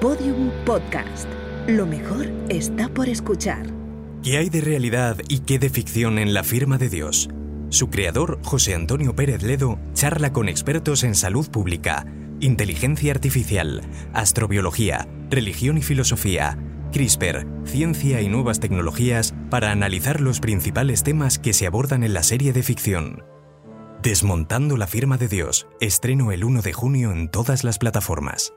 Podium 0.00 0.50
Podcast. 0.66 1.26
Lo 1.66 1.86
mejor 1.86 2.26
está 2.50 2.90
por 2.90 3.08
escuchar. 3.08 3.66
¿Qué 4.22 4.36
hay 4.36 4.50
de 4.50 4.60
realidad 4.60 5.16
y 5.26 5.38
qué 5.38 5.58
de 5.58 5.70
ficción 5.70 6.18
en 6.18 6.34
la 6.34 6.44
firma 6.44 6.76
de 6.76 6.90
Dios? 6.90 7.30
Su 7.70 7.88
creador, 7.88 8.38
José 8.44 8.74
Antonio 8.74 9.16
Pérez 9.16 9.42
Ledo, 9.42 9.78
charla 9.94 10.34
con 10.34 10.50
expertos 10.50 11.02
en 11.02 11.14
salud 11.14 11.50
pública, 11.50 12.04
inteligencia 12.40 13.10
artificial, 13.10 13.80
astrobiología, 14.12 15.08
religión 15.30 15.78
y 15.78 15.82
filosofía, 15.82 16.58
CRISPR, 16.92 17.46
ciencia 17.64 18.20
y 18.20 18.28
nuevas 18.28 18.60
tecnologías 18.60 19.34
para 19.48 19.70
analizar 19.70 20.20
los 20.20 20.40
principales 20.40 21.04
temas 21.04 21.38
que 21.38 21.54
se 21.54 21.66
abordan 21.66 22.04
en 22.04 22.12
la 22.12 22.22
serie 22.22 22.52
de 22.52 22.62
ficción. 22.62 23.24
Desmontando 24.02 24.76
la 24.76 24.88
firma 24.88 25.16
de 25.16 25.28
Dios, 25.28 25.66
estreno 25.80 26.32
el 26.32 26.44
1 26.44 26.60
de 26.60 26.74
junio 26.74 27.12
en 27.12 27.30
todas 27.30 27.64
las 27.64 27.78
plataformas. 27.78 28.52